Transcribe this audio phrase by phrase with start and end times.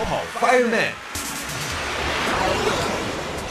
[0.00, 0.92] 跑跑 Fireman，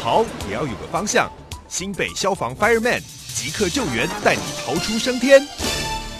[0.00, 1.30] 跑也要有个方向。
[1.68, 3.02] 新北消防 Fireman
[3.34, 5.46] 即刻救援，带你逃出升天。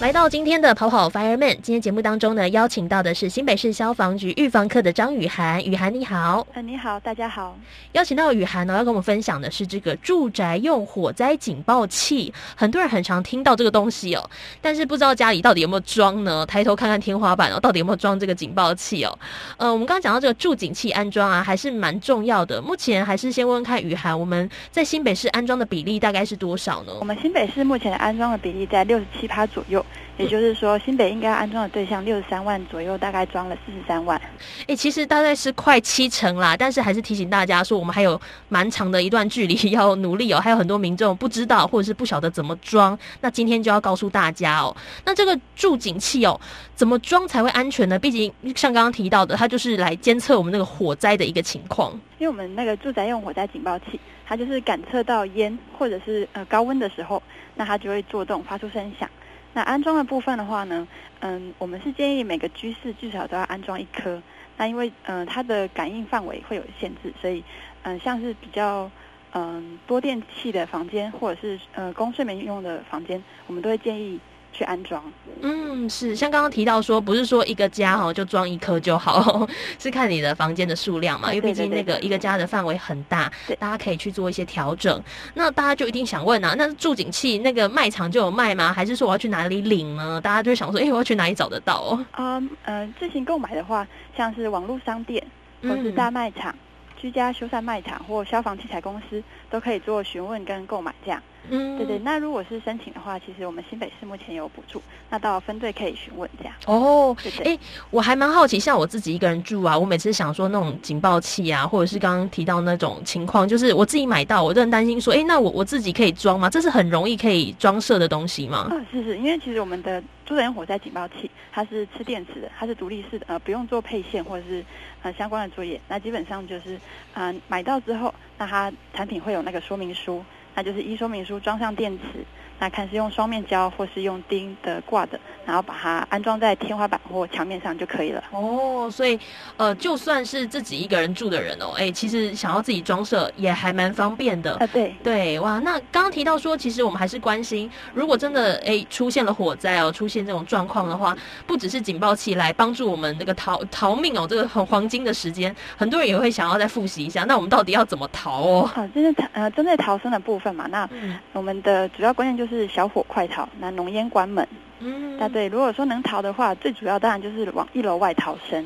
[0.00, 5.60] 来到今天的跑跑 Fireman，今天节目当中呢，邀请到的是新北市消防局预防科的张雨涵。
[5.64, 7.58] 雨涵你好，嗯，你好，大家好。
[7.92, 12.32] 邀请到雨涵呢，要跟我们分享的是这个住宅用火灾警报器。
[12.54, 14.30] 很多人很常听到这个东西哦，
[14.62, 16.46] 但是不知道家里到底有没有装呢？
[16.46, 19.18] 抬头看看天花板哦，到底有没有装这个警报器哦？
[19.56, 22.62] 呃，我们刚刚讲到这个助警器安装啊，还是蛮重要的。
[22.62, 26.92] 目前还是先问问看雨涵，我们在新北市安装的比例大概是多少呢？
[27.00, 29.84] 我们新北市目前的安装的比例在六十七趴左右。
[30.16, 34.20] 也就是说，新北应该安装的对象六十三万左右，大概装了四十三万。
[34.66, 40.40] 哎，其实大概是快七成啦，但是还是提醒大家说，我们还有蛮长的一段距离 要努力哦。
[40.40, 44.76] 还有很多民众不知道或者是不晓得怎么装，那今天就要告诉大家哦。
[45.04, 46.40] 那这个助警器哦，
[46.74, 47.96] 怎么装才会安全呢？
[47.96, 51.92] 毕竟像刚刚提到的，它就是来监测我们那个火灾的一个情况。
[52.18, 57.22] 因为我们那个住宅用火灾警报器，它就是感测到烟或者是呃高温的时候，
[57.54, 59.08] 那它就会作动发出声响。
[59.54, 60.86] 那安装的部分的话呢，
[61.20, 64.22] 嗯，我们是建议每个居室至少都要安装一颗。
[64.56, 67.42] 那因为嗯它的感应范围会有限制，所以
[67.82, 68.90] 嗯像是比较
[69.32, 74.20] 嗯多电器的房间或者是呃供睡眠用的房间，我们都会建议。
[74.52, 75.00] 去安装，
[75.40, 79.46] 嗯，是像刚刚提到说，不是说一个家哈就装一颗就好，
[79.78, 85.00] 是看你的房间的数量嘛，因为毕竟那个一个家的范围很大，大家可以去做一些调整。
[85.34, 88.72] 那大家就一定想问啊，那助警器那个卖场就有卖吗？
[88.72, 90.20] 还是说我要去哪里领呢？
[90.20, 91.80] 大家就想说，哎，我要去哪里找得到？
[91.80, 92.06] 哦？
[92.10, 95.24] 啊，呃，自行购买的话，像是网络商店
[95.62, 96.52] 或是大卖场、
[96.96, 101.22] 居家修缮卖场或消防器材公司，都可以做询问跟购买这样。
[101.50, 106.54] 嗯，对对，那如果是申请的话，其实我们新北市目前有补助，那到分队可以询问这样。
[106.66, 107.58] 哦，对对，哎，
[107.90, 116.50] 我还蛮好奇，像我自己一个人住啊，我每次想说那种警报器啊，或者是刚刚提到那种情况，就是我自己买到，我就很担心说，哎，那我我自己可以装吗？
[116.50, 118.68] 这是很容易可以装设的东西吗？
[118.70, 124.64] 嗯，是是，因为其实我们的住宅火灾警报器，它是吃电池的，它是独立式的，呃，不用做配线或者是
[125.02, 126.78] 呃相关的作业，那基本上就是
[127.14, 130.22] 嗯买到之后，那它产品会有那个说明书。
[130.58, 132.26] 那就是一说明书装上电池，
[132.58, 138.22] 那看是用双面胶或是用钉的挂的，然后把它安装在天花板或墙面上就可以了。
[138.32, 139.18] 哦，所以
[139.56, 144.56] 呃，就算是自己一个人住的人哦，哎，其实想要自己装设也还蛮方便的。
[144.56, 158.66] 啊，对对，哇，那刚刚提到说，其实我们还是关心，如果真的哎出现了火灾哦，出现这种状况的话，不只是警报器来帮助我们那个逃逃命哦，这个很黄金的时间，很多人也会想要再复习一下，那我们到底要怎么逃哦？
[158.66, 160.48] 好，针对呃针对逃生的部分。
[160.48, 160.88] 嘛，那
[161.34, 164.46] 我们的主要观念就是小火快逃，那浓烟关门。
[164.80, 168.64] 嗯，那对，如果说能逃的话，最主要当然就是往一楼外逃生。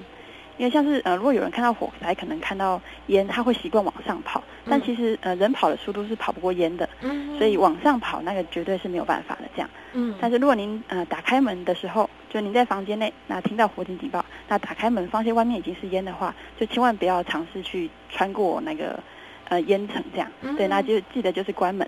[0.59, 6.89] 因为像是呃，如果有人看到火灾，可能看到烟，他会习惯往上跑，但其实呃，人跑的速度是跑不过烟的。
[7.01, 9.43] 嗯，所以往上跑那个绝对是没有办法的。
[9.57, 19.01] 这样，嗯，但是如果您呃打开门的时候，就您在房间内，那听到火警警报，那打开门发现外面已经是烟的话，就千万不要尝试去穿过那个。
[19.49, 21.87] 呃，烟层这样，对，那就记得就是关门。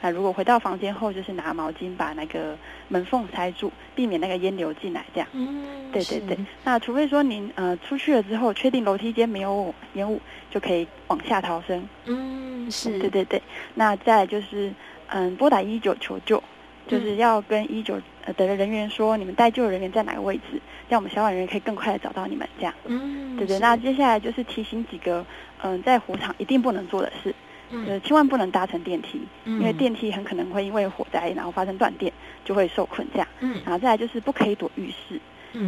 [0.00, 2.56] 那如果回到房间后，就是拿毛巾把那个
[2.88, 5.04] 门缝塞住，避免那个烟流进来。
[5.12, 6.38] 这样，嗯，对对对。
[6.64, 10.20] 那除非说您呃出去了之后，确定楼梯间没有烟雾，
[10.50, 11.88] 就可以往下逃生。
[12.04, 13.42] 嗯，是对对对。
[13.74, 14.72] 那再就是
[15.08, 16.42] 嗯，拨打一九求救，
[16.86, 18.00] 就是要跟一九
[18.36, 22.48] 的人员说你们待救人员在哪个位置，让我们消防人员可以更快的找到你们。
[22.58, 23.58] 这样，嗯，对对。
[23.58, 25.24] 那接下来就是提醒几个。
[25.60, 27.34] 嗯，在火场一定不能做的事，
[27.70, 32.12] 呃，千万不能搭乘电梯，因为电梯很可能会因为火灾然后发生断电，
[32.44, 33.28] 就会受困这样。
[33.40, 35.20] 嗯，然后再来就是不可以躲浴室，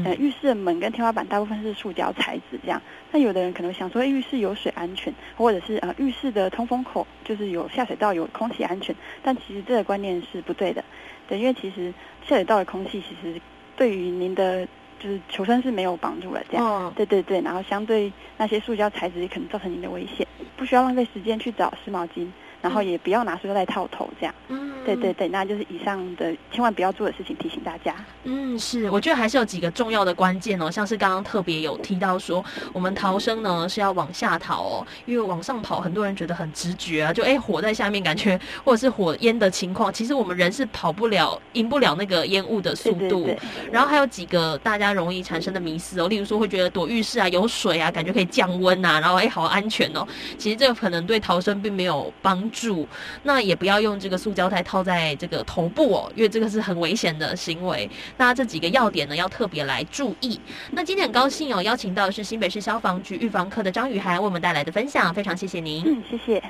[0.04, 2.80] 呃，浴室的门跟天花板大部分是塑胶材质这样。
[3.12, 10.84] 那有的人可能想说，浴室有水安全，或者是呃浴室的通风口就是有下水道有空气安全，但其实这个观念是不对的。
[11.28, 11.92] 对，因为其实
[12.26, 13.40] 下水道的空气其实
[13.76, 14.66] 对于您的。
[15.02, 20.26] 就是求生是没有帮助的，这样，哦对对对，然后相对那些塑胶材质也可能造成您的危险，
[20.60, 22.28] 不需要浪费时间去找湿毛巾。
[22.62, 24.34] 然后也不要拿塑料袋套头，这样。
[24.48, 27.94] 嗯，对对对，那就是以上的千万不要做的事情，提醒大家。
[28.24, 43.28] 嗯，是，我觉得还是有几个重要的关键哦，像是刚刚特别有提到说，我们逃生呢是要往下逃哦，因为往上跑，很多人觉得很直觉啊，就哎火在下面，感觉 或者是火烟的情况，其实我们人是跑不了，赢不了那个烟雾的速度。
[43.70, 50.06] 然后还有几个大家容易产生的迷思哦，例如说会觉得躲浴室啊有水啊，感觉可以降温啊，然后哎好安全哦，
[50.36, 52.40] 其实这个可能对逃生并没有帮。
[52.50, 52.88] 助，
[53.22, 57.90] 那也不要用这个塑胶袋套在这个头部哦，因为这个是很危险的行为。
[58.16, 60.40] 那这几个要点呢，要特别来注意。
[60.70, 65.82] 那今天很高兴哦，邀请到的是新北市消防局预防科的张雨涵为我们带来的分享，非常谢谢您。
[65.84, 66.40] 嗯，谢谢。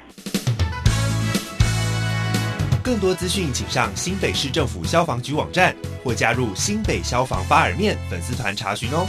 [2.82, 5.74] 更多资讯，请上新北市政府消防局网站
[6.04, 9.06] 或加入新北消防发耳面粉丝团查询哦。